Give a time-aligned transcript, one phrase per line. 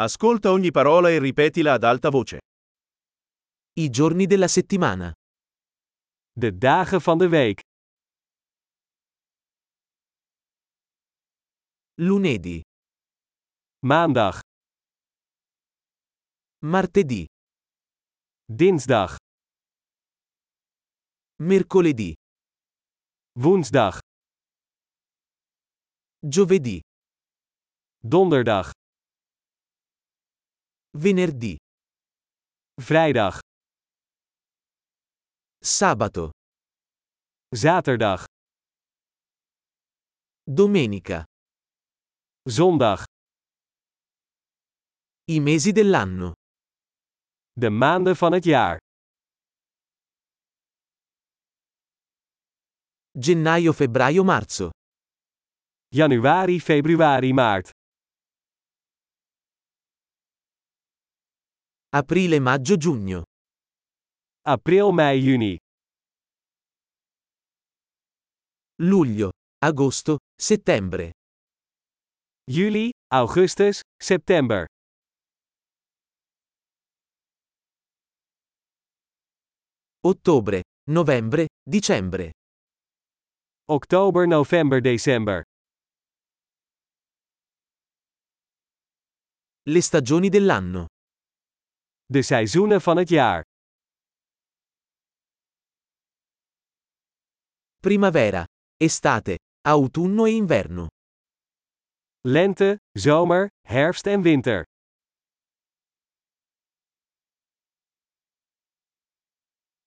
[0.00, 2.38] Ascolta ogni parola e ripetila ad alta voce.
[3.80, 5.12] I giorni della settimana.
[6.30, 7.60] De dagen van de week.
[11.94, 12.60] Lunedì,
[13.80, 14.38] Maandag,
[16.58, 17.26] martedì,
[18.46, 19.16] dinsdag,
[21.42, 22.14] mercoledì,
[23.40, 23.98] woensdag,
[26.20, 26.80] giovedì,
[27.98, 28.70] donderdag,
[30.90, 31.56] venerdì,
[32.80, 33.38] vrijdag,
[35.58, 36.30] sabato,
[37.54, 38.24] zaterdag,
[40.44, 41.24] domenica.
[42.48, 43.04] zondag.
[45.30, 46.32] I mesi dell'anno.
[47.52, 48.76] De maanden van het jaar.
[53.18, 54.70] Gennaio, febbraio, marzo.
[55.88, 57.70] Januari, februari, maart.
[61.90, 63.22] Aprile, maggio, giugno.
[64.42, 65.56] April, mei, juni.
[68.82, 69.30] Luglio,
[69.64, 71.12] agosto, settembre.
[72.44, 74.66] Juli, augustus, september.
[80.00, 82.32] Ottobre, novembre, dicembre.
[83.64, 85.42] Oktober, november, december.
[89.62, 90.86] Le stagioni dell'anno.
[92.10, 93.42] De seizoenen van het jaar.
[97.80, 98.44] Primavera,
[98.76, 100.86] estate, autunno e inverno.
[102.20, 104.64] Lente, zomer, herfst en winter.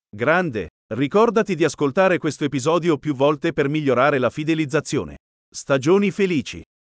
[0.09, 0.69] Grande!
[0.93, 5.17] Ricordati di ascoltare questo episodio più volte per migliorare la fidelizzazione.
[5.49, 6.61] Stagioni felici!